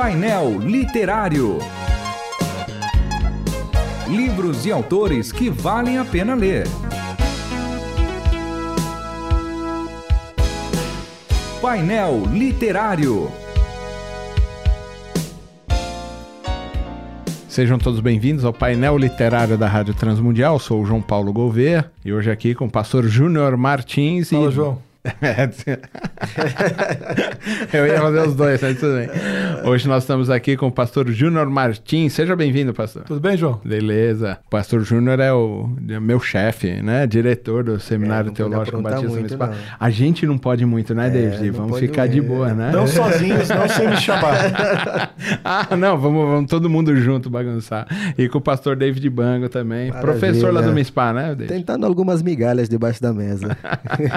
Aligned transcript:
Painel 0.00 0.60
Literário. 0.60 1.58
Livros 4.08 4.64
e 4.64 4.70
autores 4.70 5.32
que 5.32 5.50
valem 5.50 5.98
a 5.98 6.04
pena 6.04 6.36
ler. 6.36 6.68
Painel 11.60 12.22
Literário. 12.32 13.28
Sejam 17.48 17.76
todos 17.76 17.98
bem-vindos 17.98 18.44
ao 18.44 18.52
painel 18.52 18.96
literário 18.96 19.58
da 19.58 19.66
Rádio 19.66 19.94
Transmundial. 19.94 20.60
Sou 20.60 20.80
o 20.80 20.86
João 20.86 21.02
Paulo 21.02 21.32
Gouveia 21.32 21.90
e 22.04 22.12
hoje 22.12 22.30
aqui 22.30 22.54
com 22.54 22.66
o 22.66 22.70
pastor 22.70 23.04
Júnior 23.08 23.56
Martins. 23.56 24.30
Fala, 24.30 24.48
e... 24.48 24.52
João. 24.52 24.87
Eu 27.72 27.86
ia 27.86 28.00
fazer 28.00 28.20
os 28.28 28.34
dois, 28.34 28.60
mas 28.62 28.78
tudo 28.78 28.94
bem. 28.96 29.08
Hoje 29.64 29.88
nós 29.88 30.02
estamos 30.02 30.30
aqui 30.30 30.56
com 30.56 30.66
o 30.68 30.72
pastor 30.72 31.10
Júnior 31.10 31.48
Martins. 31.48 32.12
Seja 32.12 32.34
bem-vindo, 32.36 32.72
pastor. 32.72 33.04
Tudo 33.04 33.20
bem, 33.20 33.36
João? 33.36 33.60
Beleza. 33.64 34.38
O 34.46 34.50
pastor 34.50 34.80
Júnior 34.82 35.20
é 35.20 35.32
o 35.32 35.68
é 35.88 36.00
meu 36.00 36.20
chefe, 36.20 36.82
né? 36.82 37.06
Diretor 37.06 37.64
do 37.64 37.80
Seminário 37.80 38.30
É, 38.30 38.34
Teológico 38.34 38.80
Batista 38.82 39.02
muito, 39.06 39.16
Municipal. 39.16 39.48
não. 39.48 39.56
A 39.78 39.90
gente 39.90 40.26
não 40.26 40.38
pode 40.38 40.64
muito, 40.64 40.94
né, 40.94 41.10
David? 41.10 41.50
não 41.50 41.52
Vamos 41.52 41.78
ficar 41.78 42.06
de 42.06 42.20
boa, 42.20 42.52
né? 42.54 42.70
Não 42.72 42.86
sozinhos, 42.86 43.48
não 43.48 43.68
sem 43.68 43.88
me 43.88 43.96
chamar. 43.96 45.08
Ah, 45.44 45.76
não, 45.76 45.98
vamos, 45.98 46.28
vamos 46.28 46.50
todo 46.50 46.68
mundo 46.68 46.94
junto 46.96 47.28
bagunçar. 47.30 47.86
E 48.16 48.28
com 48.28 48.38
o 48.38 48.40
pastor 48.40 48.76
David 48.76 49.08
Bango 49.10 49.48
também. 49.48 49.88
Maravilha. 49.90 50.00
Professor 50.00 50.52
lá 50.52 50.60
do 50.60 50.72
MISPA, 50.72 51.12
né, 51.12 51.28
David? 51.34 51.48
Tentando 51.48 51.86
algumas 51.86 52.22
migalhas 52.22 52.68
debaixo 52.68 53.00
da 53.02 53.12
mesa. 53.12 53.56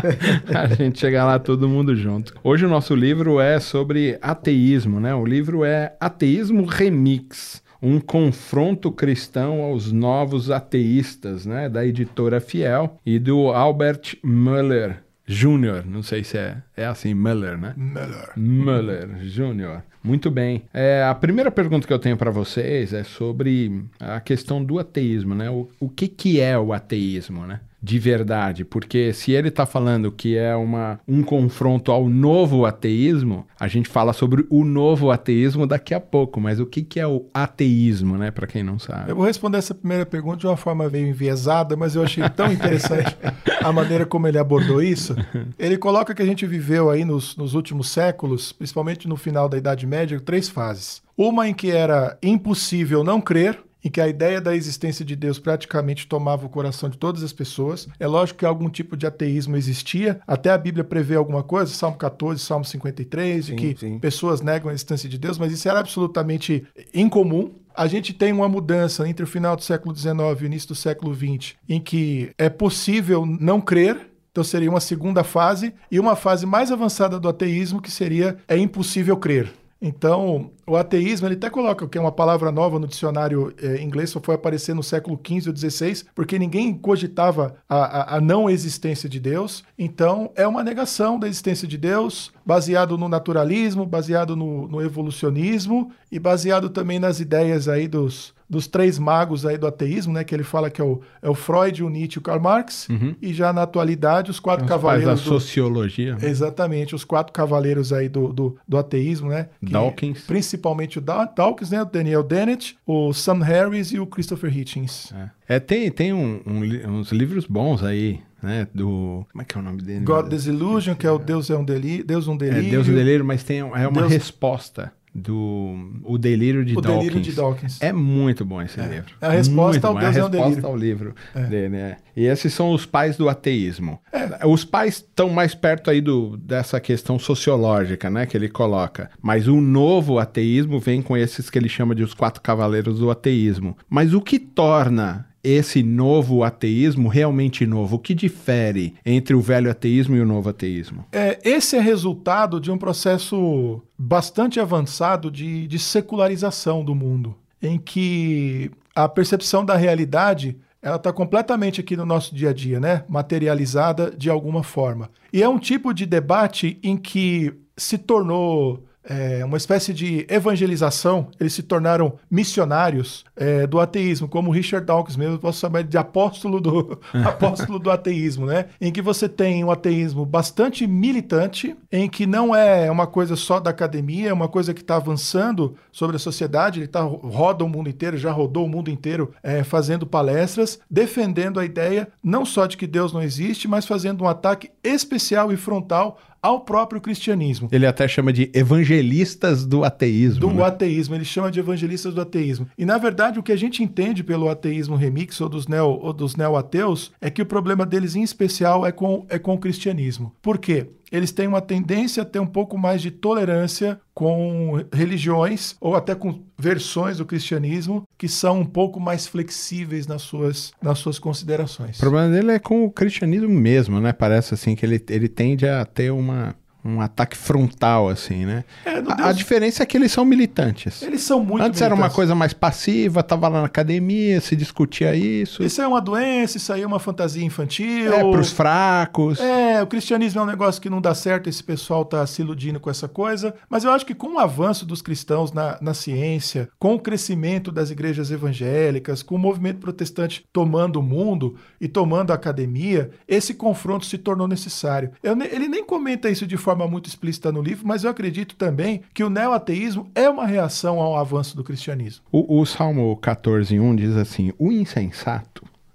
a 0.82 0.86
gente 0.86 1.00
chega 1.00 1.24
lá 1.24 1.38
todo 1.38 1.70
mundo 1.70 1.96
junto. 1.96 2.34
Hoje 2.44 2.66
o 2.66 2.70
nosso 2.70 2.96
livro 2.96 3.40
é 3.40 3.60
sobre 3.60 4.18
ateísmo, 4.22 5.00
né? 5.00 5.14
O 5.14 5.26
livro 5.26 5.64
é 5.64 5.96
Ateísmo 6.00 6.66
Remix. 6.66 7.62
Um 7.82 8.00
confronto 8.00 8.92
cristão 8.92 9.62
aos 9.62 9.92
novos 9.92 10.52
ateístas, 10.52 11.46
né? 11.46 11.70
Da 11.70 11.86
editora 11.86 12.40
Fiel 12.40 13.00
e 13.06 13.18
do 13.18 13.50
Albert 13.50 14.18
Muller 14.24 15.04
Jr. 15.28 15.86
Não 15.86 16.04
sei 16.04 16.24
se 16.24 16.38
é, 16.38 16.58
é 16.76 16.86
assim, 16.86 17.14
Muller, 17.14 17.58
né? 17.58 17.74
Melhor. 17.78 18.34
Muller 18.36 19.08
Jr. 19.24 19.82
Muito 20.04 20.32
bem. 20.32 20.64
É, 20.74 21.04
a 21.04 21.14
primeira 21.14 21.52
pergunta 21.52 21.86
que 21.86 21.94
eu 21.94 22.00
tenho 22.00 22.18
para 22.18 22.32
vocês 22.32 22.92
é 22.92 23.04
sobre 23.04 23.84
a 24.00 24.20
questão 24.20 24.64
do 24.64 24.80
ateísmo, 24.80 25.36
né? 25.36 25.50
O, 25.50 25.70
o 25.80 25.90
que, 25.90 26.08
que 26.08 26.40
é 26.40 26.58
o 26.58 26.74
ateísmo, 26.74 27.46
né? 27.46 27.62
De 27.84 27.98
verdade, 27.98 28.64
porque 28.64 29.12
se 29.12 29.32
ele 29.32 29.48
está 29.48 29.66
falando 29.66 30.12
que 30.12 30.38
é 30.38 30.56
uma, 30.56 31.00
um 31.08 31.24
confronto 31.24 31.92
ao 31.92 32.08
novo 32.08 32.64
ateísmo, 32.64 33.48
a 33.60 33.68
gente 33.68 33.90
fala 33.90 34.14
sobre 34.14 34.46
o 34.52 34.64
novo 34.64 35.10
ateísmo 35.10 35.66
daqui 35.66 35.94
a 35.94 36.00
pouco, 36.00 36.40
mas 36.40 36.60
o 36.60 36.66
que, 36.68 36.84
que 36.84 37.00
é 37.00 37.08
o 37.08 37.26
ateísmo, 37.34 38.20
né? 38.20 38.30
Para 38.30 38.46
quem 38.46 38.62
não 38.62 38.78
sabe. 38.78 39.10
Eu 39.10 39.16
vou 39.16 39.26
responder 39.26 39.58
essa 39.58 39.74
primeira 39.74 40.06
pergunta 40.06 40.38
de 40.38 40.48
uma 40.48 40.58
forma 40.58 40.88
meio 40.90 41.08
enviesada, 41.08 41.76
mas 41.76 41.96
eu 41.96 42.04
achei 42.04 42.28
tão 42.30 42.52
interessante 42.52 43.18
a 43.64 43.72
maneira 43.72 44.06
como 44.06 44.28
ele 44.28 44.38
abordou 44.38 44.82
isso. 44.82 45.16
Ele 45.58 45.78
coloca 45.78 46.14
que 46.14 46.22
a 46.22 46.26
gente 46.26 46.46
viveu 46.46 46.92
aí 46.92 47.04
nos, 47.04 47.36
nos 47.36 47.56
últimos 47.56 47.90
séculos, 47.90 48.52
principalmente 48.52 49.08
no 49.08 49.18
final 49.18 49.50
da 49.50 49.58
Idade 49.58 49.88
Média, 49.88 50.20
três 50.20 50.48
fases. 50.48 51.02
Uma 51.18 51.48
em 51.48 51.54
que 51.54 51.72
era 51.72 52.18
impossível 52.22 53.04
não 53.04 53.20
crer, 53.20 53.60
em 53.84 53.90
que 53.90 54.02
a 54.02 54.08
ideia 54.08 54.40
da 54.40 54.56
existência 54.56 55.04
de 55.04 55.16
Deus 55.16 55.40
praticamente 55.40 56.08
tomava 56.08 56.46
o 56.46 56.50
coração 56.50 56.90
de 56.90 56.98
todas 56.98 57.24
as 57.24 57.34
pessoas. 57.34 57.88
É 58.00 58.08
lógico 58.08 58.40
que 58.40 58.46
algum 58.46 58.70
tipo 58.70 58.96
de 58.96 59.06
ateísmo 59.06 59.56
existia, 59.56 60.22
até 60.28 60.52
a 60.52 60.58
Bíblia 60.58 60.84
prevê 60.84 61.16
alguma 61.16 61.44
coisa, 61.44 61.74
Salmo 61.74 61.98
14, 61.98 62.40
Salmo 62.40 62.66
53, 62.66 63.46
de 63.46 63.52
Sim, 63.52 63.56
que 63.56 63.76
sim. 63.78 64.00
pessoas 64.00 64.42
negam 64.42 64.70
a 64.70 64.74
existência 64.74 65.10
de 65.10 65.18
Deus, 65.18 65.38
mas 65.38 65.52
isso 65.52 65.68
era 65.68 65.80
absolutamente 65.80 66.66
incomum. 66.94 67.52
A 67.76 67.88
gente 67.88 68.14
tem 68.14 68.34
uma 68.34 68.50
mudança 68.50 69.08
entre 69.08 69.24
o 69.24 69.28
final 69.28 69.56
do 69.56 69.64
século 69.64 69.96
XIX 69.96 70.16
e 70.40 70.44
o 70.44 70.46
início 70.46 70.68
do 70.70 70.76
século 70.76 71.16
XX, 71.16 71.56
em 71.68 71.80
que 71.80 72.32
é 72.38 72.50
possível 72.50 73.26
não 73.26 73.62
crer, 73.62 74.12
então 74.32 74.44
seria 74.44 74.70
uma 74.70 74.80
segunda 74.80 75.24
fase, 75.24 75.74
e 75.90 76.00
uma 76.00 76.16
fase 76.16 76.46
mais 76.46 76.72
avançada 76.72 77.20
do 77.20 77.28
ateísmo, 77.28 77.82
que 77.82 77.92
seria 77.92 78.38
é 78.48 78.58
impossível 78.58 79.18
crer. 79.18 79.52
Então, 79.82 80.52
o 80.68 80.76
ateísmo, 80.78 81.28
ele 81.28 81.34
até 81.36 81.50
coloca 81.50 81.88
que 81.88 81.98
é 81.98 82.02
uma 82.02 82.12
palavra 82.12 82.52
nova 82.52 82.78
no 82.78 82.88
dicionário 82.88 83.52
eh, 83.60 83.82
inglês, 83.82 84.12
só 84.12 84.22
foi 84.24 84.36
aparecer 84.36 84.76
no 84.76 84.84
século 84.84 85.20
XV 85.26 85.50
ou 85.50 85.56
XVI, 85.58 86.04
porque 86.14 86.38
ninguém 86.38 86.72
cogitava 86.78 87.56
a, 87.68 87.78
a- 87.78 88.18
a 88.18 88.22
não 88.22 88.48
existência 88.48 89.10
de 89.10 89.20
Deus. 89.20 89.64
Então, 89.80 90.32
é 90.36 90.48
uma 90.48 90.64
negação 90.64 91.18
da 91.18 91.28
existência 91.28 91.68
de 91.68 91.78
Deus, 91.80 92.32
baseado 92.46 92.96
no 92.96 93.10
naturalismo, 93.10 93.84
baseado 93.86 94.36
no, 94.36 94.68
no 94.68 94.82
evolucionismo 94.82 95.92
e 96.12 96.20
baseado 96.20 96.70
também 96.70 97.00
nas 97.00 97.20
ideias 97.20 97.68
aí 97.68 97.88
dos, 97.88 98.34
dos 98.52 98.68
três 98.68 99.00
magos 99.00 99.46
aí 99.46 99.58
do 99.58 99.66
ateísmo, 99.66 100.12
né? 100.14 100.26
Que 100.26 100.36
ele 100.36 100.44
fala 100.44 100.70
que 100.70 100.82
é 100.82 100.84
o, 100.84 101.00
é 101.22 101.30
o 101.30 101.34
Freud, 101.34 101.82
o 101.84 101.90
Nietzsche 101.90 102.18
e 102.18 102.20
o 102.20 102.22
Karl 102.22 102.42
Marx. 102.42 102.88
E 103.22 103.34
já 103.34 103.54
na 103.54 103.64
atualidade, 103.64 104.30
os 104.30 104.40
quatro 104.42 104.66
Os 104.66 104.70
pais 104.70 104.82
da 104.82 104.88
cavaleiros 104.90 105.22
do, 105.24 105.30
sociologia. 105.30 106.16
né? 106.18 106.28
Exatamente, 106.30 106.94
os 106.94 107.06
quatro 107.06 107.32
cavaleiros 107.32 107.94
aí 107.94 108.10
do, 108.10 108.34
do, 108.34 108.58
do 108.68 108.78
ateísmo, 108.78 109.30
né? 109.30 109.48
Que- 109.66 109.72
Dawkins. 109.72 110.26
Principalmente 110.28 110.98
o 111.00 111.02
Da- 111.02 111.24
Dawkins, 111.26 111.72
né? 111.72 111.82
O 111.82 111.86
Daniel 111.86 112.24
Dennett, 112.24 112.78
o 112.86 113.14
Sam 113.14 113.40
Harris 113.42 113.92
e 113.94 114.00
o 114.00 114.06
Christopher 114.06 114.56
Hitchens. 114.56 115.14
É, 115.48 115.58
tem, 115.60 115.90
tem 115.90 116.12
um- 116.14 116.42
um 116.46 117.00
uns 117.00 117.12
livros 117.14 117.46
bons 117.46 117.82
aí, 117.84 118.20
né? 118.44 118.68
Do. 118.76 119.26
Como 119.32 119.42
é 119.42 119.46
que 119.46 119.58
é 119.58 119.62
o 119.62 119.64
nome 119.64 119.82
dele? 119.82 120.04
God 120.04 120.28
Disillusion, 120.28 120.94
que 120.96 121.08
é 121.08 121.12
o 121.12 121.18
Deus 121.18 121.50
é 121.50 121.58
um 121.58 121.64
delírio. 121.64 122.06
Deus 122.06 122.28
um 122.28 122.36
É 122.36 122.38
delírio. 122.38 122.70
Deus 122.72 122.88
do 122.88 122.94
Delírio, 122.94 123.24
mas 123.24 123.44
tem, 123.44 123.60
é 123.60 123.64
uma 123.88 124.02
Deus- 124.02 124.12
resposta 124.12 124.92
do 125.14 126.00
O 126.04 126.18
Delírio 126.18 126.64
de 126.64 126.78
O 126.78 126.82
Dawkins. 126.82 127.00
Delírio 127.04 127.22
de 127.22 127.32
Dawkins. 127.34 127.82
É 127.82 127.92
muito 127.92 128.46
bom 128.46 128.62
esse 128.62 128.80
livro. 128.80 129.14
É 129.20 129.28
a 129.28 129.32
resposta 129.32 129.72
Muito 129.72 129.86
ao 129.86 129.94
bom, 129.94 130.00
Deus 130.00 130.16
é 130.16 130.20
é 130.20 130.22
a 130.22 130.26
resposta 130.26 130.50
delírio. 130.50 130.68
ao 130.68 130.78
livro 130.78 131.16
dele, 131.50 131.76
é. 131.76 131.98
E 132.16 132.26
esses 132.26 132.54
são 132.54 132.72
os 132.72 132.86
pais 132.86 133.18
do 133.18 133.28
ateísmo. 133.28 134.00
Os 134.46 134.64
pais 134.64 134.96
estão 134.96 135.30
mais 135.30 135.54
perto 135.54 135.90
aí 135.90 136.00
do, 136.02 136.38
dessa 136.38 136.80
questão 136.80 137.20
sociológica, 137.20 138.10
né, 138.10 138.26
que 138.26 138.38
ele 138.38 138.50
coloca. 138.50 139.10
Mas 139.22 139.48
o 139.48 139.60
novo 139.60 140.18
ateísmo 140.18 140.80
vem 140.80 141.02
com 141.02 141.18
esses 141.18 141.50
que 141.50 141.58
ele 141.60 141.70
chama 141.70 141.94
de 141.94 142.04
os 142.04 142.14
quatro 142.14 142.42
cavaleiros 142.42 143.00
do 143.00 143.12
ateísmo. 143.12 143.78
Mas 143.90 144.14
o 144.14 144.22
que 144.22 144.40
torna 144.40 145.26
esse 145.44 145.82
novo 145.84 146.44
ateísmo 146.44 147.08
realmente 147.08 147.66
novo? 147.66 147.96
O 147.96 148.00
que 148.00 148.14
difere 148.14 148.94
entre 149.06 149.36
o 149.36 149.42
velho 149.42 149.70
ateísmo 149.70 150.16
e 150.16 150.22
o 150.22 150.26
novo 150.26 150.50
ateísmo? 150.50 151.06
É, 151.12 151.40
esse 151.44 151.76
é 151.76 151.82
resultado 151.82 152.60
de 152.60 152.72
um 152.72 152.78
processo 152.78 153.82
bastante 153.98 154.60
avançado 154.60 155.32
de, 155.32 155.68
de 155.68 155.80
secularização 155.80 156.84
do 156.84 156.96
mundo, 156.96 157.36
em 157.62 157.78
que 157.78 158.72
a 158.96 159.08
percepção 159.08 159.64
da 159.64 159.76
realidade 159.76 160.58
ela 160.82 160.96
está 160.96 161.14
completamente 161.14 161.80
aqui 161.80 161.96
no 161.96 162.06
nosso 162.06 162.34
dia 162.34 162.50
a 162.50 162.54
dia, 162.54 162.80
né? 162.80 163.04
Materializada 163.08 164.10
de 164.10 164.30
alguma 164.30 164.64
forma. 164.64 165.12
E 165.32 165.44
é 165.44 165.48
um 165.48 165.60
tipo 165.60 165.94
de 165.94 166.08
debate 166.08 166.80
em 166.82 166.98
que 166.98 167.54
se 167.78 167.98
tornou 167.98 168.84
é, 169.04 169.44
uma 169.44 169.58
espécie 169.58 169.94
de 169.94 170.26
evangelização, 170.30 171.28
eles 171.40 171.54
se 171.54 171.64
tornaram 171.64 172.14
missionários 172.30 173.26
é, 173.36 173.66
do 173.66 173.80
ateísmo, 173.80 174.28
como 174.28 174.52
Richard 174.52 174.86
Dawkins 174.86 175.18
mesmo, 175.18 175.40
posso 175.40 175.60
chamar 175.60 175.84
de 175.84 175.98
apóstolo 175.98 176.60
do, 176.60 177.00
apóstolo 177.26 177.80
do 177.80 177.90
ateísmo, 177.90 178.46
né? 178.46 178.68
Em 178.80 178.92
que 178.92 179.02
você 179.02 179.28
tem 179.28 179.64
um 179.64 179.72
ateísmo 179.72 180.26
bastante 180.26 180.86
militante, 180.86 181.76
em 181.92 182.08
que 182.08 182.26
não 182.26 182.56
é 182.56 182.90
uma 182.92 183.08
coisa 183.08 183.36
só 183.36 183.60
da 183.60 183.72
academia, 183.72 184.30
é 184.30 184.34
uma 184.34 184.48
coisa 184.48 184.74
que 184.74 184.82
está 184.82 184.98
avançando 184.98 185.76
sobre 185.92 186.16
a 186.16 186.20
sociedade, 186.20 186.82
ele 186.82 186.88
tá, 186.88 187.02
roda 187.02 187.64
o 187.64 187.70
mundo 187.70 187.90
inteiro, 187.90 188.18
já 188.18 188.32
rodou 188.32 188.66
o 188.66 188.70
mundo 188.70 188.90
inteiro 188.90 189.34
é, 189.42 189.64
fazendo 189.64 190.06
palestras, 190.06 190.80
defendendo 190.90 191.60
a 191.60 191.66
ideia 191.66 192.08
não 192.24 192.46
só 192.46 192.66
de 192.66 192.78
que 192.78 192.86
Deus 192.86 193.12
não 193.12 193.22
existe, 193.22 193.68
mas 193.68 193.86
fazendo 193.86 194.24
um 194.24 194.28
ataque 194.28 194.70
especial 194.84 195.52
e 195.52 195.58
frontal 195.58 196.20
ao 196.42 196.62
próprio 196.62 197.00
cristianismo 197.00 197.70
Ele 197.72 197.86
até 197.86 198.08
chama 198.08 198.34
de 198.34 198.50
evangelistas 198.54 199.66
do 199.66 199.84
ateísmo. 199.84 200.40
do 200.40 200.50
né? 200.50 200.64
ateísmo, 200.64 201.16
ele 201.16 201.26
chama 201.26 201.52
de 201.52 201.60
evangelistas 201.60 202.14
do 202.14 202.22
ateísmo. 202.22 202.68
E 202.78 202.86
na 202.86 202.98
verdade, 202.98 203.40
o 203.40 203.44
que 203.44 203.52
a 203.52 203.58
gente 203.58 203.84
entende 203.84 204.24
pelo 204.24 204.50
ateísmo 204.50 204.96
remix 204.96 205.40
ou 205.40 205.50
dos 205.50 205.68
neo 205.68 206.00
ou 206.02 206.14
dos 206.14 206.36
neo-ateus 206.36 207.12
é 207.22 207.30
que 207.30 207.42
o 207.42 207.46
problema 207.46 207.86
deles 207.86 208.16
em 208.16 208.24
especial 208.24 208.86
é 208.86 208.92
com 208.92 209.26
é 209.30 209.38
com 209.38 209.54
o 209.54 209.58
cristianismo. 209.58 210.34
Por 210.42 210.58
quê? 210.58 210.88
Eles 211.12 211.32
têm 211.32 211.48
uma 211.48 211.62
tendência 211.62 212.24
a 212.24 212.26
ter 212.26 212.40
um 212.40 212.48
pouco 212.48 212.78
mais 212.78 213.02
de 213.02 213.12
tolerância 213.12 214.00
com 214.14 214.84
religiões 214.94 215.76
ou 215.82 215.96
até 215.96 216.16
com 216.16 216.44
versões 216.58 217.18
do 217.18 217.26
cristianismo 217.26 218.04
que 218.18 218.28
são 218.28 218.62
um 218.62 218.66
pouco 218.66 219.00
mais 219.00 219.28
flexíveis 219.28 220.08
nas 220.08 220.22
suas, 220.22 220.72
nas 220.82 221.00
suas 221.00 221.20
considerações. 221.20 221.98
O 221.98 222.02
problema 222.02 222.30
dele 222.30 222.52
é 222.52 222.60
com 222.60 222.86
o 222.86 222.92
cristianismo 222.92 223.50
mesmo, 223.50 224.00
né? 224.00 224.14
Parece 224.14 224.54
assim 224.54 224.76
que 224.76 224.86
ele, 224.86 225.04
ele 225.10 225.28
tende 225.28 225.68
a 225.68 225.84
ter 225.86 226.12
uma, 226.12 226.56
um 226.84 227.00
ataque 227.02 227.38
frontal, 227.38 228.10
assim, 228.10 228.46
né? 228.46 228.64
É, 228.86 228.98
a, 228.98 229.02
Deus- 229.02 229.20
a 229.20 229.32
diferença 229.34 229.84
é 229.84 229.86
que 229.86 229.96
eles 229.98 230.12
são 230.12 230.26
militantes. 230.26 231.02
Eles 231.02 231.22
são 231.22 231.44
muito 231.44 231.64
Antes 231.64 231.82
era 231.82 231.94
uma 231.94 231.98
militantes. 232.04 232.16
coisa 232.16 232.36
mais 232.36 232.54
passiva, 232.54 233.22
tava 233.22 233.48
lá 233.48 233.60
na 233.62 233.68
academia, 233.68 234.42
se 234.42 234.56
discutia 234.56 235.16
isso. 235.16 235.62
Isso 235.64 235.82
é 235.82 235.88
uma 235.88 236.02
doença, 236.02 236.58
isso 236.58 236.72
aí 236.74 236.82
é 236.82 236.88
uma 236.88 237.00
fantasia 237.00 237.44
infantil. 237.44 238.12
É 238.14 238.20
pros 238.32 238.52
fracos. 238.52 239.40
É, 239.40 239.82
o 239.82 239.88
cristianismo 239.88 240.40
é 240.40 240.44
um 240.44 240.48
negócio 240.48 240.82
que 240.82 240.90
não 240.90 241.00
dá 241.02 241.14
certo, 241.14 241.48
esse 241.50 241.64
pessoal 241.64 242.04
tá 242.06 242.26
se 242.26 242.42
iludindo 242.42 242.80
com 242.80 242.90
essa 242.90 243.08
coisa. 243.08 243.54
Mas 243.70 243.84
eu 243.84 243.92
acho 243.92 244.06
que 244.06 244.16
com 244.16 244.36
o 244.36 244.40
avanço 244.40 244.86
dos 244.86 245.02
cristãos 245.02 245.52
na, 245.52 245.78
na 245.82 245.94
ciência, 245.94 246.70
com 246.80 246.96
o 246.96 247.00
crescimento 247.00 247.72
das 247.72 247.92
igrejas 247.92 248.32
evangélicas, 248.32 249.22
com 249.24 249.36
o 249.36 249.40
movimento 249.40 249.80
protestante 249.80 250.46
tomando 250.52 250.98
o 251.00 251.04
mundo 251.04 251.56
e 251.80 251.88
tomando 251.88 252.32
a 252.32 252.36
academia, 252.36 253.12
esse 253.28 253.54
confronto 253.54 254.06
se 254.06 254.18
tornou 254.18 254.48
necessário. 254.48 255.12
Eu 255.22 255.38
ele 255.42 255.68
nem 255.68 255.84
comenta 255.84 256.30
isso 256.30 256.46
de 256.48 256.58
forma 256.58 256.71
muito 256.76 257.08
explícita 257.08 257.52
no 257.52 257.62
livro, 257.62 257.86
mas 257.86 258.04
eu 258.04 258.10
acredito 258.10 258.56
também 258.56 259.02
que 259.14 259.24
o 259.24 259.30
neoateísmo 259.30 260.10
é 260.16 260.30
uma 260.30 260.46
reação 260.46 261.00
ao 261.00 261.18
avanço 261.18 261.56
do 261.56 261.64
cristianismo. 261.64 262.24
O, 262.32 262.62
o 262.62 262.66
Salmo 262.66 263.18
14.1 263.22 263.96
diz 263.96 264.16
assim, 264.16 264.54
o 264.58 264.72
insensato 264.72 265.51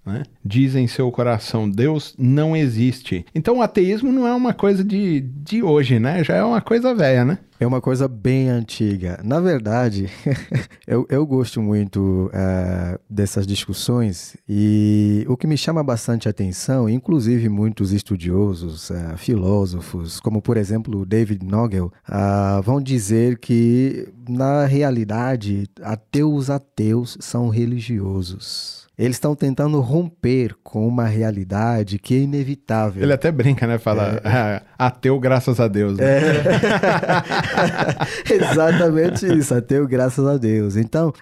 né, 0.06 0.22
diz 0.44 0.74
em 0.76 0.86
seu 0.86 1.10
coração, 1.10 1.68
Deus 1.68 2.14
não 2.16 2.56
existe. 2.56 3.26
Então 3.34 3.58
o 3.58 3.62
ateísmo 3.62 4.12
não 4.12 4.26
é 4.26 4.32
uma 4.32 4.54
coisa 4.54 4.84
de, 4.84 5.20
de 5.20 5.62
hoje, 5.62 5.98
né? 5.98 6.22
Já 6.22 6.36
é 6.36 6.44
uma 6.44 6.60
coisa 6.60 6.94
velha, 6.94 7.24
né? 7.24 7.38
É 7.58 7.66
uma 7.66 7.80
coisa 7.80 8.06
bem 8.06 8.50
antiga. 8.50 9.18
Na 9.24 9.40
verdade, 9.40 10.10
eu, 10.86 11.06
eu 11.08 11.26
gosto 11.26 11.62
muito 11.62 12.30
eh, 12.32 12.98
dessas 13.08 13.46
discussões 13.46 14.36
e 14.46 15.24
o 15.26 15.38
que 15.38 15.46
me 15.46 15.56
chama 15.56 15.82
bastante 15.82 16.28
atenção, 16.28 16.86
inclusive 16.86 17.48
muitos 17.48 17.92
estudiosos, 17.92 18.90
eh, 18.90 19.14
filósofos, 19.16 20.20
como 20.20 20.42
por 20.42 20.58
exemplo 20.58 21.06
David 21.06 21.44
Nogel, 21.46 21.90
ah, 22.06 22.60
vão 22.62 22.80
dizer 22.80 23.38
que 23.38 24.06
na 24.28 24.66
realidade 24.66 25.66
ateus 25.80 26.50
ateus 26.50 27.16
são 27.20 27.48
religiosos. 27.48 28.85
Eles 28.98 29.16
estão 29.16 29.34
tentando 29.34 29.78
romper 29.80 30.54
com 30.62 30.88
uma 30.88 31.04
realidade 31.04 31.98
que 31.98 32.14
é 32.14 32.18
inevitável. 32.20 33.02
Ele 33.02 33.12
até 33.12 33.30
brinca, 33.30 33.66
né? 33.66 33.76
Fala, 33.76 34.22
"Ah, 34.24 34.62
ateu 34.78 35.20
graças 35.20 35.60
a 35.60 35.68
Deus. 35.68 35.98
né?" 35.98 36.20
Exatamente 38.30 39.26
isso, 39.26 39.54
ateu, 39.54 39.86
graças 39.86 40.26
a 40.26 40.38
Deus. 40.38 40.76
Então, 40.76 41.12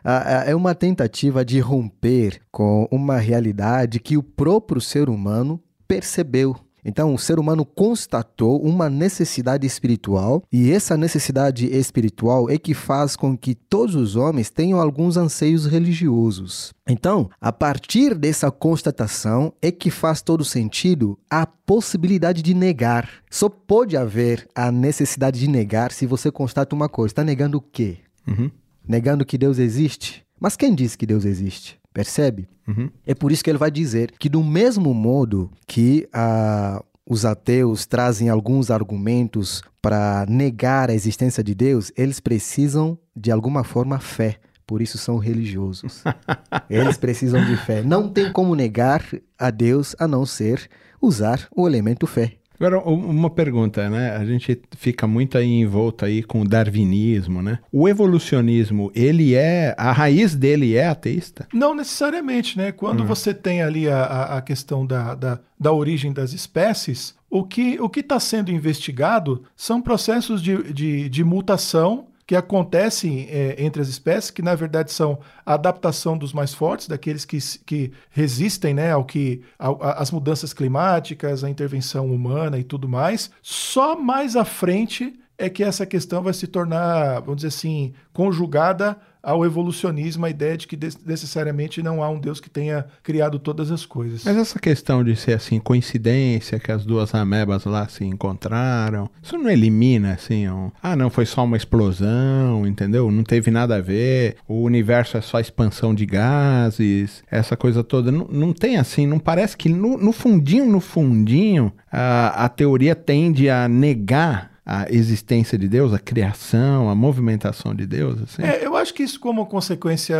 é 0.46 0.54
uma 0.54 0.74
tentativa 0.74 1.44
de 1.44 1.58
romper 1.58 2.40
com 2.50 2.86
uma 2.90 3.18
realidade 3.18 3.98
que 3.98 4.16
o 4.16 4.22
próprio 4.22 4.80
ser 4.80 5.08
humano 5.08 5.60
percebeu. 5.88 6.56
Então, 6.84 7.14
o 7.14 7.18
ser 7.18 7.38
humano 7.38 7.64
constatou 7.64 8.60
uma 8.62 8.90
necessidade 8.90 9.66
espiritual, 9.66 10.42
e 10.52 10.70
essa 10.70 10.96
necessidade 10.96 11.66
espiritual 11.66 12.50
é 12.50 12.58
que 12.58 12.74
faz 12.74 13.16
com 13.16 13.36
que 13.36 13.54
todos 13.54 13.94
os 13.94 14.16
homens 14.16 14.50
tenham 14.50 14.80
alguns 14.80 15.16
anseios 15.16 15.66
religiosos. 15.66 16.72
Então, 16.86 17.30
a 17.40 17.50
partir 17.50 18.14
dessa 18.14 18.50
constatação 18.50 19.52
é 19.62 19.70
que 19.70 19.90
faz 19.90 20.20
todo 20.20 20.44
sentido 20.44 21.18
a 21.30 21.46
possibilidade 21.46 22.42
de 22.42 22.52
negar. 22.52 23.08
Só 23.30 23.48
pode 23.48 23.96
haver 23.96 24.46
a 24.54 24.70
necessidade 24.70 25.40
de 25.40 25.48
negar 25.48 25.92
se 25.92 26.06
você 26.06 26.30
constata 26.30 26.74
uma 26.74 26.88
coisa. 26.88 27.12
Está 27.12 27.24
negando 27.24 27.58
o 27.58 27.62
quê? 27.62 27.98
Uhum. 28.26 28.50
Negando 28.86 29.24
que 29.24 29.38
Deus 29.38 29.58
existe? 29.58 30.24
Mas 30.38 30.56
quem 30.56 30.74
disse 30.74 30.98
que 30.98 31.06
Deus 31.06 31.24
existe? 31.24 31.78
Percebe? 31.94 32.48
Uhum. 32.66 32.90
É 33.06 33.14
por 33.14 33.30
isso 33.30 33.42
que 33.42 33.48
ele 33.48 33.56
vai 33.56 33.70
dizer 33.70 34.10
que, 34.18 34.28
do 34.28 34.42
mesmo 34.42 34.92
modo 34.92 35.48
que 35.64 36.08
ah, 36.12 36.82
os 37.06 37.24
ateus 37.24 37.86
trazem 37.86 38.28
alguns 38.28 38.68
argumentos 38.68 39.62
para 39.80 40.26
negar 40.28 40.90
a 40.90 40.94
existência 40.94 41.42
de 41.44 41.54
Deus, 41.54 41.92
eles 41.96 42.18
precisam, 42.18 42.98
de 43.14 43.30
alguma 43.30 43.62
forma, 43.62 44.00
fé. 44.00 44.38
Por 44.66 44.82
isso 44.82 44.98
são 44.98 45.18
religiosos. 45.18 46.02
Eles 46.70 46.96
precisam 46.96 47.44
de 47.44 47.54
fé. 47.54 47.82
Não 47.82 48.08
tem 48.08 48.32
como 48.32 48.54
negar 48.54 49.04
a 49.38 49.50
Deus 49.50 49.94
a 49.98 50.08
não 50.08 50.24
ser 50.24 50.70
usar 51.02 51.46
o 51.54 51.68
elemento 51.68 52.06
fé. 52.06 52.38
Agora, 52.64 52.78
uma 52.88 53.28
pergunta, 53.28 53.90
né? 53.90 54.16
A 54.16 54.24
gente 54.24 54.58
fica 54.74 55.06
muito 55.06 55.36
aí 55.36 55.46
envolto 55.60 56.04
aí 56.06 56.22
com 56.22 56.40
o 56.40 56.48
darwinismo, 56.48 57.42
né? 57.42 57.58
O 57.70 57.86
evolucionismo, 57.86 58.90
ele 58.94 59.34
é... 59.34 59.74
A 59.76 59.92
raiz 59.92 60.34
dele 60.34 60.74
é 60.74 60.86
ateísta? 60.86 61.46
Não 61.52 61.74
necessariamente, 61.74 62.56
né? 62.56 62.72
Quando 62.72 63.04
você 63.04 63.34
tem 63.34 63.60
ali 63.60 63.86
a, 63.86 63.98
a, 63.98 64.38
a 64.38 64.42
questão 64.42 64.86
da, 64.86 65.14
da, 65.14 65.40
da 65.60 65.72
origem 65.72 66.10
das 66.10 66.32
espécies, 66.32 67.14
o 67.28 67.44
que 67.44 67.78
o 67.78 67.90
está 67.94 68.18
sendo 68.18 68.50
investigado 68.50 69.42
são 69.54 69.82
processos 69.82 70.40
de, 70.40 70.72
de, 70.72 71.08
de 71.10 71.24
mutação 71.24 72.06
que 72.26 72.34
acontecem 72.34 73.28
é, 73.30 73.56
entre 73.58 73.82
as 73.82 73.88
espécies, 73.88 74.30
que 74.30 74.42
na 74.42 74.54
verdade 74.54 74.90
são 74.90 75.18
a 75.44 75.54
adaptação 75.54 76.16
dos 76.16 76.32
mais 76.32 76.54
fortes, 76.54 76.88
daqueles 76.88 77.24
que, 77.24 77.38
que 77.66 77.92
resistem 78.10 78.72
né, 78.72 78.92
ao 78.92 79.04
que 79.04 79.42
às 79.58 80.10
mudanças 80.10 80.52
climáticas, 80.52 81.44
à 81.44 81.50
intervenção 81.50 82.06
humana 82.06 82.58
e 82.58 82.64
tudo 82.64 82.88
mais. 82.88 83.30
Só 83.42 83.98
mais 83.98 84.36
à 84.36 84.44
frente 84.44 85.18
é 85.36 85.50
que 85.50 85.62
essa 85.62 85.84
questão 85.84 86.22
vai 86.22 86.32
se 86.32 86.46
tornar, 86.46 87.20
vamos 87.20 87.36
dizer 87.36 87.48
assim, 87.48 87.92
conjugada 88.12 88.96
ao 89.24 89.44
evolucionismo, 89.44 90.26
a 90.26 90.30
ideia 90.30 90.56
de 90.56 90.66
que 90.66 90.78
necessariamente 91.04 91.82
não 91.82 92.02
há 92.02 92.08
um 92.08 92.18
Deus 92.18 92.40
que 92.40 92.50
tenha 92.50 92.86
criado 93.02 93.38
todas 93.38 93.70
as 93.70 93.86
coisas. 93.86 94.24
Mas 94.24 94.36
essa 94.36 94.58
questão 94.58 95.02
de 95.02 95.16
ser 95.16 95.32
assim, 95.32 95.58
coincidência, 95.58 96.58
que 96.58 96.70
as 96.70 96.84
duas 96.84 97.14
amebas 97.14 97.64
lá 97.64 97.88
se 97.88 98.04
encontraram, 98.04 99.08
isso 99.22 99.36
não 99.38 99.50
elimina 99.50 100.12
assim, 100.12 100.48
um, 100.48 100.70
ah, 100.82 100.94
não, 100.94 101.10
foi 101.10 101.26
só 101.26 101.44
uma 101.44 101.56
explosão, 101.56 102.66
entendeu? 102.66 103.10
Não 103.10 103.24
teve 103.24 103.50
nada 103.50 103.76
a 103.76 103.80
ver, 103.80 104.36
o 104.46 104.62
universo 104.62 105.16
é 105.16 105.20
só 105.20 105.40
expansão 105.40 105.94
de 105.94 106.06
gases, 106.06 107.22
essa 107.30 107.56
coisa 107.56 107.82
toda. 107.82 108.12
Não, 108.12 108.28
não 108.30 108.52
tem 108.52 108.76
assim, 108.76 109.06
não 109.06 109.18
parece 109.18 109.56
que 109.56 109.68
no, 109.68 109.96
no 109.96 110.12
fundinho, 110.12 110.66
no 110.66 110.80
fundinho, 110.80 111.72
a, 111.90 112.44
a 112.44 112.48
teoria 112.48 112.94
tende 112.94 113.48
a 113.48 113.68
negar 113.68 114.53
a 114.66 114.86
existência 114.90 115.58
de 115.58 115.68
Deus, 115.68 115.92
a 115.92 115.98
criação, 115.98 116.88
a 116.88 116.94
movimentação 116.94 117.74
de 117.74 117.86
Deus, 117.86 118.22
assim. 118.22 118.42
É, 118.42 118.64
eu 118.66 118.76
acho 118.76 118.94
que 118.94 119.02
isso, 119.02 119.20
como 119.20 119.44
consequência 119.46 120.16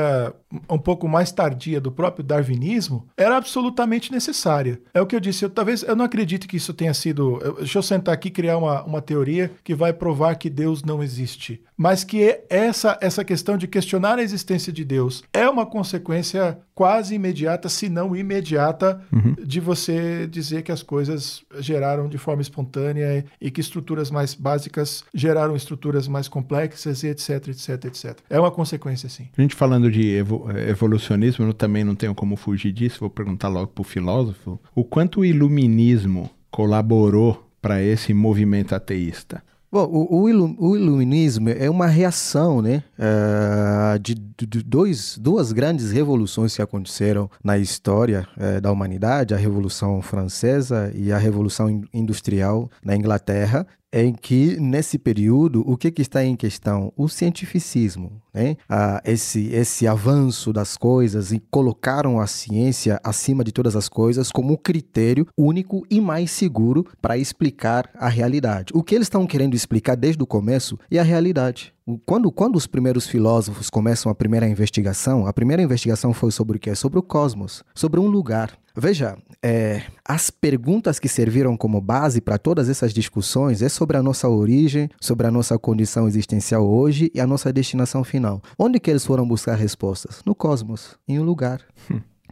um 0.71 0.79
pouco 0.79 1.09
mais 1.09 1.33
tardia 1.33 1.81
do 1.81 1.91
próprio 1.91 2.25
darwinismo, 2.25 3.07
era 3.17 3.37
absolutamente 3.37 4.13
necessária. 4.13 4.81
É 4.93 5.01
o 5.01 5.07
que 5.07 5.17
eu 5.17 5.21
disse. 5.21 5.45
Eu, 5.45 5.51
talvez 5.51 5.83
eu 5.83 5.97
não 5.97 6.05
acredite 6.05 6.47
que 6.47 6.57
isso 6.57 6.73
tenha 6.75 6.95
sido. 6.95 7.41
eu- 7.43 7.55
deixa 7.57 7.79
eu 7.79 7.83
sentar 7.83 8.15
aqui 8.15 8.29
e 8.29 8.31
criar 8.31 8.59
uma, 8.59 8.83
uma 8.85 9.01
teoria 9.03 9.51
que 9.65 9.75
vai 9.75 9.93
provar 9.93 10.35
que 10.37 10.49
Deus 10.51 10.83
não 10.85 11.03
existe. 11.03 11.63
Mas 11.77 12.05
que 12.05 12.23
é 12.23 12.45
essa, 12.49 12.97
essa 13.01 13.25
questão 13.25 13.57
de 13.57 13.67
questionar 13.67 14.19
a 14.19 14.23
existência 14.23 14.73
de 14.73 14.85
Deus 14.85 15.25
é 15.33 15.49
uma 15.49 15.67
consequência 15.67 16.59
quase 16.75 17.15
imediata, 17.15 17.69
se 17.69 17.89
não 17.89 18.15
imediata, 18.15 19.01
de 19.45 19.59
você 19.61 20.27
dizer 20.27 20.63
que 20.63 20.71
as 20.73 20.83
coisas 20.83 21.43
geraram 21.59 22.09
de 22.09 22.19
forma 22.19 22.43
espontânea 22.43 23.25
e 23.41 23.51
que 23.51 23.61
estruturas 23.61 24.11
mais 24.11 24.34
básicas 24.35 25.05
geraram 25.15 25.55
estruturas 25.57 26.07
mais 26.09 26.29
complexas 26.29 27.03
e 27.03 27.09
etc, 27.09 27.49
etc, 27.49 27.85
etc. 27.87 28.19
É 28.29 28.39
uma 28.41 28.51
consequência, 28.51 29.09
sim. 29.09 29.29
A 29.37 29.41
gente 29.43 29.55
falando 29.55 29.91
de 29.91 30.15
evo- 30.15 30.47
evolucionismo, 30.69 31.45
eu 31.47 31.55
também 31.55 31.85
não 31.85 31.95
tenho 31.95 32.15
como 32.15 32.37
fugir 32.37 32.73
disso, 32.73 33.01
vou 33.01 33.11
perguntar 33.11 33.49
logo 33.49 33.69
pro 33.69 33.85
filósofo, 33.85 34.59
o 34.75 34.85
quanto 34.85 35.21
o 35.21 35.25
iluminismo 35.25 36.31
colaborou 36.51 37.47
para 37.61 37.83
esse 37.83 38.13
movimento 38.15 38.75
ateísta? 38.75 39.43
Bom, 39.73 39.87
o, 39.91 40.23
o, 40.23 40.29
ilu- 40.29 40.55
o 40.59 40.77
iluminismo 40.77 41.49
é 41.49 41.69
uma 41.69 41.87
reação 41.89 42.63
né, 42.63 42.85
eh, 42.97 43.99
de, 43.99 44.15
de- 44.15 44.63
dois, 44.63 45.19
duas 45.19 45.51
grandes 45.51 45.91
revoluções 45.91 46.55
que 46.55 46.63
aconteceram 46.63 47.29
na 47.43 47.59
história 47.59 48.27
eh, 48.39 48.61
da 48.61 48.71
humanidade, 48.71 49.35
a 49.35 49.37
Revolução 49.37 50.01
Francesa 50.01 50.93
e 50.95 51.11
a 51.11 51.19
Revolução 51.19 51.69
In- 51.69 51.85
Industrial 51.93 52.71
na 52.85 52.95
Inglaterra, 52.95 53.67
em 54.03 54.13
que, 54.13 54.57
nesse 54.59 54.99
período, 54.99 55.63
o 55.71 55.77
que, 55.77 55.91
que 55.91 56.03
está 56.03 56.25
em 56.25 56.35
questão? 56.35 56.93
O 56.97 57.09
cientificismo, 57.09 58.21
né? 58.33 58.57
Ah, 58.69 59.01
esse, 59.05 59.49
esse 59.49 59.87
avanço 59.87 60.53
das 60.53 60.77
coisas 60.77 61.31
e 61.31 61.39
colocaram 61.51 62.21
a 62.21 62.27
ciência 62.27 63.01
acima 63.05 63.45
de 63.45 63.53
todas 63.53 63.77
as 63.77 63.89
coisas 63.89 64.33
como 64.33 64.55
um 64.55 64.57
critério 64.57 65.27
único 65.39 65.87
e 65.91 66.01
mais 66.01 66.31
seguro 66.31 66.87
para 67.01 67.19
explicar 67.19 67.89
a 67.95 68.09
realidade. 68.09 68.73
O 68.75 68.83
que 68.83 68.95
eles 68.95 69.07
estão 69.07 69.27
querendo 69.27 69.55
explicar 69.55 69.97
desde 69.97 70.23
o 70.23 70.27
começo 70.27 70.79
é 70.91 70.99
a 70.99 71.05
realidade. 71.05 71.74
Quando, 72.07 72.33
quando 72.33 72.57
os 72.57 72.67
primeiros 72.67 73.07
filósofos 73.07 73.69
começam 73.69 74.11
a 74.11 74.15
primeira 74.15 74.49
investigação, 74.49 75.27
a 75.27 75.33
primeira 75.35 75.63
investigação 75.63 76.15
foi 76.15 76.31
sobre 76.31 76.57
o 76.57 76.61
quê? 76.61 76.75
Sobre 76.75 76.99
o 76.99 77.03
cosmos, 77.03 77.63
sobre 77.75 78.01
um 78.01 78.07
lugar. 78.07 78.57
Veja, 78.75 79.19
é, 79.43 79.83
as 80.03 80.31
perguntas 80.31 80.99
que 80.99 81.09
serviram 81.09 81.59
como 81.59 81.83
base 81.83 82.23
para 82.23 82.39
todas 82.39 82.71
essas 82.71 82.93
discussões 82.93 83.61
é 83.61 83.69
sobre 83.69 83.99
a 83.99 84.03
nossa 84.03 84.31
origem, 84.31 84.89
sobre 84.99 85.27
a 85.27 85.31
nossa 85.31 85.59
condição 85.59 86.09
existencial 86.09 86.67
hoje 86.67 87.11
e 87.15 87.21
a 87.21 87.27
nossa 87.27 87.53
destinação 87.53 88.03
final. 88.03 88.43
Onde 88.59 88.81
que 88.81 88.91
eles 88.91 89.05
foram 89.05 89.29
buscar 89.29 89.55
respostas? 89.55 90.23
No 90.25 90.35
cosmos, 90.35 90.97
em 91.07 91.21
um 91.21 91.23
lugar. 91.23 91.61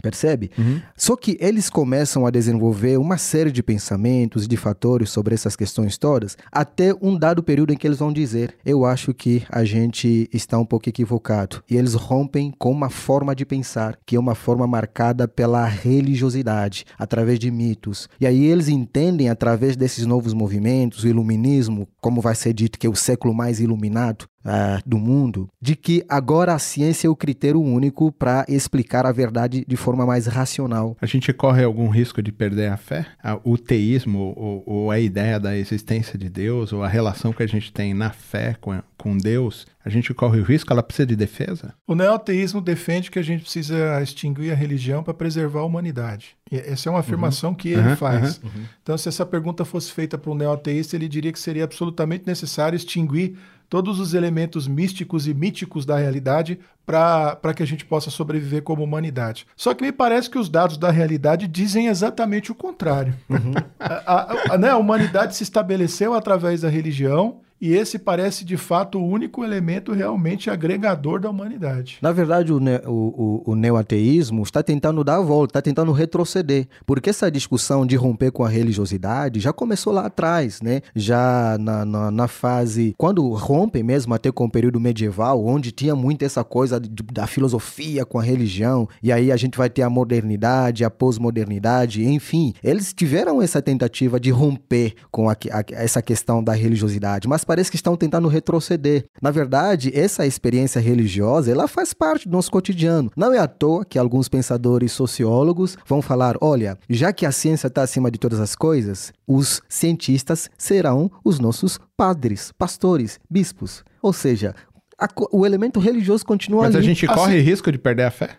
Percebe? 0.02 0.50
Só 0.96 1.14
que 1.14 1.38
eles 1.40 1.70
começam 1.70 2.26
a 2.26 2.30
desenvolver 2.30 2.98
uma 2.98 3.16
série 3.16 3.52
de 3.52 3.62
pensamentos, 3.62 4.48
de 4.48 4.56
fatores 4.56 5.10
sobre 5.10 5.32
essas 5.32 5.54
questões 5.54 5.96
todas, 5.96 6.36
até 6.50 6.92
um 7.00 7.16
dado 7.16 7.42
período 7.42 7.72
em 7.72 7.76
que 7.76 7.86
eles 7.86 8.00
vão 8.00 8.12
dizer: 8.12 8.56
Eu 8.64 8.84
acho 8.84 9.14
que 9.14 9.44
a 9.48 9.64
gente 9.64 10.28
está 10.32 10.58
um 10.58 10.64
pouco 10.64 10.88
equivocado. 10.88 11.62
E 11.70 11.76
eles 11.76 11.94
rompem 11.94 12.52
com 12.58 12.72
uma 12.72 12.90
forma 12.90 13.34
de 13.34 13.46
pensar, 13.46 13.96
que 14.04 14.16
é 14.16 14.20
uma 14.20 14.34
forma 14.34 14.66
marcada 14.66 15.28
pela 15.28 15.64
religiosidade, 15.66 16.84
através 16.98 17.38
de 17.38 17.50
mitos. 17.50 18.08
E 18.20 18.26
aí 18.26 18.44
eles 18.44 18.68
entendem, 18.68 19.28
através 19.28 19.76
desses 19.76 20.04
novos 20.04 20.34
movimentos, 20.34 21.04
o 21.04 21.08
iluminismo, 21.08 21.86
como 22.00 22.20
vai 22.20 22.34
ser 22.34 22.52
dito 22.52 22.78
que 22.78 22.86
é 22.86 22.90
o 22.90 22.96
século 22.96 23.32
mais 23.32 23.60
iluminado, 23.60 24.26
Uh, 24.44 24.82
do 24.84 24.98
mundo, 24.98 25.48
de 25.60 25.76
que 25.76 26.04
agora 26.08 26.52
a 26.52 26.58
ciência 26.58 27.06
é 27.06 27.10
o 27.10 27.14
critério 27.14 27.60
único 27.60 28.10
para 28.10 28.44
explicar 28.48 29.06
a 29.06 29.12
verdade 29.12 29.64
de 29.66 29.76
forma 29.76 30.04
mais 30.04 30.26
racional. 30.26 30.96
A 31.00 31.06
gente 31.06 31.32
corre 31.32 31.62
algum 31.62 31.88
risco 31.88 32.20
de 32.20 32.32
perder 32.32 32.72
a 32.72 32.76
fé? 32.76 33.06
O 33.44 33.56
teísmo, 33.56 34.34
ou, 34.36 34.62
ou, 34.66 34.90
a 34.90 34.98
ideia 34.98 35.38
da 35.38 35.56
existência 35.56 36.18
de 36.18 36.28
Deus, 36.28 36.72
ou 36.72 36.82
a 36.82 36.88
relação 36.88 37.32
que 37.32 37.42
a 37.42 37.46
gente 37.46 37.72
tem 37.72 37.94
na 37.94 38.10
fé 38.10 38.56
com, 38.60 38.82
com 38.98 39.16
Deus, 39.16 39.66
a 39.84 39.88
gente 39.88 40.12
corre 40.12 40.40
o 40.40 40.44
risco? 40.44 40.72
Ela 40.72 40.82
precisa 40.82 41.06
de 41.06 41.16
defesa? 41.16 41.74
O 41.86 41.94
neoteísmo 41.94 42.60
defende 42.60 43.10
que 43.10 43.18
a 43.18 43.22
gente 43.22 43.42
precisa 43.42 44.02
extinguir 44.02 44.52
a 44.52 44.54
religião 44.54 45.02
para 45.02 45.14
preservar 45.14 45.60
a 45.60 45.64
humanidade. 45.64 46.36
E 46.50 46.56
essa 46.56 46.88
é 46.88 46.90
uma 46.90 47.00
afirmação 47.00 47.50
uhum. 47.50 47.56
que 47.56 47.70
ele 47.70 47.88
uhum, 47.88 47.96
faz. 47.96 48.40
Uhum. 48.42 48.50
Então, 48.82 48.96
se 48.98 49.08
essa 49.08 49.24
pergunta 49.24 49.64
fosse 49.64 49.90
feita 49.90 50.18
para 50.18 50.30
um 50.30 50.34
neoteísta, 50.34 50.96
ele 50.96 51.08
diria 51.08 51.32
que 51.32 51.38
seria 51.38 51.64
absolutamente 51.64 52.26
necessário 52.26 52.76
extinguir 52.76 53.36
todos 53.72 53.98
os 53.98 54.12
elementos 54.12 54.68
místicos 54.68 55.26
e 55.26 55.32
míticos 55.32 55.86
da 55.86 55.96
realidade 55.96 56.60
para 56.84 57.54
que 57.56 57.62
a 57.62 57.66
gente 57.66 57.86
possa 57.86 58.10
sobreviver 58.10 58.60
como 58.60 58.84
humanidade. 58.84 59.46
Só 59.56 59.72
que 59.72 59.82
me 59.82 59.90
parece 59.90 60.28
que 60.28 60.38
os 60.38 60.50
dados 60.50 60.76
da 60.76 60.90
realidade 60.90 61.48
dizem 61.48 61.86
exatamente 61.86 62.52
o 62.52 62.54
contrário. 62.54 63.14
Uhum. 63.30 63.54
a, 63.80 63.94
a, 64.14 64.54
a, 64.54 64.58
né, 64.58 64.68
a 64.68 64.76
humanidade 64.76 65.34
se 65.34 65.42
estabeleceu 65.42 66.12
através 66.12 66.60
da 66.60 66.68
religião 66.68 67.40
e 67.62 67.74
esse 67.74 67.96
parece 67.96 68.44
de 68.44 68.56
fato 68.56 68.98
o 68.98 69.06
único 69.06 69.44
elemento 69.44 69.92
realmente 69.92 70.50
agregador 70.50 71.20
da 71.20 71.30
humanidade. 71.30 71.98
Na 72.02 72.10
verdade, 72.10 72.52
o, 72.52 72.58
ne 72.58 72.78
o, 72.84 73.42
o, 73.46 73.52
o 73.52 73.54
neoateísmo 73.54 74.42
está 74.42 74.64
tentando 74.64 75.04
dar 75.04 75.18
a 75.18 75.20
volta, 75.20 75.52
está 75.52 75.62
tentando 75.62 75.92
retroceder, 75.92 76.66
porque 76.84 77.10
essa 77.10 77.30
discussão 77.30 77.86
de 77.86 77.94
romper 77.94 78.32
com 78.32 78.44
a 78.44 78.48
religiosidade 78.48 79.38
já 79.38 79.52
começou 79.52 79.92
lá 79.92 80.06
atrás, 80.06 80.60
né? 80.60 80.80
Já 80.92 81.56
na, 81.60 81.84
na, 81.84 82.10
na 82.10 82.26
fase, 82.26 82.96
quando 82.98 83.28
rompem 83.28 83.84
mesmo 83.84 84.12
até 84.12 84.32
com 84.32 84.46
o 84.46 84.50
período 84.50 84.80
medieval, 84.80 85.46
onde 85.46 85.70
tinha 85.70 85.94
muito 85.94 86.24
essa 86.24 86.42
coisa 86.42 86.80
de, 86.80 86.90
da 87.12 87.28
filosofia 87.28 88.04
com 88.04 88.18
a 88.18 88.24
religião, 88.24 88.88
e 89.00 89.12
aí 89.12 89.30
a 89.30 89.36
gente 89.36 89.56
vai 89.56 89.70
ter 89.70 89.82
a 89.82 89.90
modernidade, 89.90 90.84
a 90.84 90.90
pós-modernidade, 90.90 92.04
enfim, 92.04 92.54
eles 92.64 92.92
tiveram 92.92 93.40
essa 93.40 93.62
tentativa 93.62 94.18
de 94.18 94.32
romper 94.32 94.94
com 95.12 95.30
a, 95.30 95.34
a, 95.34 95.64
essa 95.70 96.02
questão 96.02 96.42
da 96.42 96.54
religiosidade, 96.54 97.28
mas 97.28 97.44
parece 97.52 97.70
que 97.70 97.76
estão 97.76 97.98
tentando 97.98 98.28
retroceder. 98.28 99.04
Na 99.20 99.30
verdade, 99.30 99.92
essa 99.94 100.26
experiência 100.26 100.80
religiosa, 100.80 101.50
ela 101.50 101.68
faz 101.68 101.92
parte 101.92 102.26
do 102.26 102.32
nosso 102.32 102.50
cotidiano. 102.50 103.12
Não 103.14 103.30
é 103.30 103.38
à 103.38 103.46
toa 103.46 103.84
que 103.84 103.98
alguns 103.98 104.26
pensadores 104.26 104.90
sociólogos 104.92 105.76
vão 105.86 106.00
falar, 106.00 106.38
olha, 106.40 106.78
já 106.88 107.12
que 107.12 107.26
a 107.26 107.30
ciência 107.30 107.66
está 107.66 107.82
acima 107.82 108.10
de 108.10 108.18
todas 108.18 108.40
as 108.40 108.56
coisas, 108.56 109.12
os 109.28 109.60
cientistas 109.68 110.48
serão 110.56 111.10
os 111.22 111.38
nossos 111.38 111.78
padres, 111.94 112.52
pastores, 112.56 113.20
bispos. 113.30 113.84
Ou 114.00 114.14
seja, 114.14 114.54
a, 114.98 115.06
o 115.30 115.44
elemento 115.44 115.78
religioso 115.78 116.24
continua 116.24 116.62
Mas 116.62 116.68
ali. 116.68 116.76
Mas 116.76 116.84
a 116.84 116.88
gente 116.88 117.06
corre 117.06 117.36
assim, 117.36 117.44
risco 117.44 117.70
de 117.70 117.76
perder 117.76 118.04
a 118.04 118.10
fé? 118.10 118.30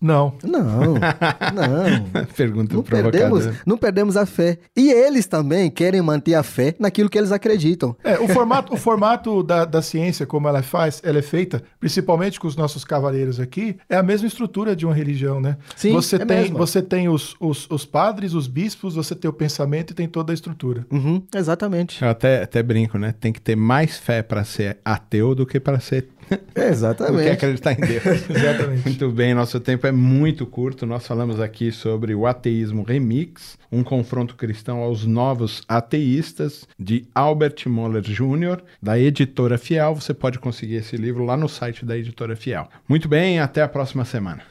Não. 0.00 0.34
Não, 0.42 0.94
não. 0.94 2.26
Pergunta 2.36 2.74
não 2.74 2.82
perdemos, 2.82 3.48
não 3.64 3.78
perdemos 3.78 4.16
a 4.16 4.26
fé. 4.26 4.58
E 4.76 4.90
eles 4.90 5.26
também 5.26 5.70
querem 5.70 6.02
manter 6.02 6.34
a 6.34 6.42
fé 6.42 6.74
naquilo 6.78 7.08
que 7.08 7.16
eles 7.16 7.32
acreditam. 7.32 7.96
É, 8.04 8.18
o 8.18 8.28
formato, 8.28 8.74
o 8.74 8.76
formato 8.76 9.42
da, 9.42 9.64
da 9.64 9.80
ciência, 9.80 10.26
como 10.26 10.48
ela 10.48 10.62
faz, 10.62 11.00
ela 11.02 11.18
é 11.18 11.22
feita, 11.22 11.62
principalmente 11.80 12.38
com 12.38 12.46
os 12.46 12.56
nossos 12.56 12.84
cavaleiros 12.84 13.40
aqui, 13.40 13.76
é 13.88 13.96
a 13.96 14.02
mesma 14.02 14.26
estrutura 14.26 14.76
de 14.76 14.84
uma 14.84 14.94
religião, 14.94 15.40
né? 15.40 15.56
Sim, 15.74 15.92
você 15.92 16.16
é 16.16 16.24
tem, 16.24 16.40
mesmo. 16.42 16.58
Você 16.58 16.82
tem 16.82 17.08
os, 17.08 17.34
os, 17.40 17.66
os, 17.70 17.86
padres, 17.86 18.34
os 18.34 18.46
bispos, 18.46 18.94
você 18.94 19.14
tem 19.14 19.28
o 19.28 19.32
pensamento 19.32 19.92
e 19.92 19.94
tem 19.94 20.06
toda 20.06 20.32
a 20.32 20.34
estrutura. 20.34 20.86
Uhum, 20.90 21.22
exatamente. 21.34 22.02
Eu 22.02 22.10
até, 22.10 22.42
até 22.42 22.62
brinco, 22.62 22.98
né? 22.98 23.14
Tem 23.18 23.32
que 23.32 23.40
ter 23.40 23.56
mais 23.56 23.96
fé 23.96 24.22
para 24.22 24.44
ser 24.44 24.78
ateu 24.84 25.34
do 25.34 25.46
que 25.46 25.58
para 25.58 25.80
ser 25.80 26.08
Exatamente. 26.54 27.12
Porque 27.16 27.30
acreditar 27.30 27.72
em 27.72 27.76
Deus. 27.76 28.30
Exatamente. 28.30 28.84
Muito 28.84 29.10
bem, 29.10 29.34
nosso 29.34 29.58
tempo 29.86 29.88
é 29.88 29.92
muito 29.92 30.46
curto. 30.46 30.86
Nós 30.86 31.06
falamos 31.06 31.40
aqui 31.40 31.70
sobre 31.70 32.14
o 32.14 32.26
ateísmo 32.26 32.82
remix, 32.82 33.58
um 33.70 33.82
confronto 33.82 34.34
cristão 34.34 34.78
aos 34.78 35.04
novos 35.04 35.62
ateístas, 35.68 36.66
de 36.78 37.06
Albert 37.14 37.66
Moller 37.66 38.02
Jr., 38.02 38.62
da 38.82 38.98
editora 38.98 39.56
Fiel. 39.58 39.94
Você 39.94 40.12
pode 40.12 40.38
conseguir 40.38 40.76
esse 40.76 40.96
livro 40.96 41.24
lá 41.24 41.36
no 41.36 41.48
site 41.48 41.84
da 41.84 41.96
editora 41.96 42.34
Fiel. 42.34 42.68
Muito 42.88 43.08
bem, 43.08 43.38
até 43.38 43.62
a 43.62 43.68
próxima 43.68 44.04
semana. 44.04 44.42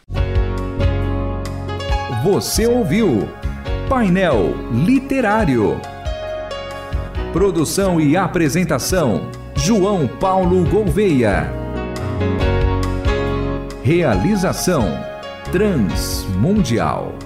Você 2.23 2.65
ouviu 2.65 3.27
Painel 3.89 4.55
Literário. 4.85 5.79
Produção 7.33 7.99
e 7.99 8.15
apresentação: 8.15 9.29
João 9.55 10.07
Paulo 10.07 10.63
Gouveia. 10.69 11.51
Realização 13.83 15.04
Transmundial. 15.55 17.24